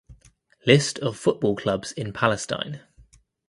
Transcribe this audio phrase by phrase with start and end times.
[0.65, 2.81] List of football clubs in Palestine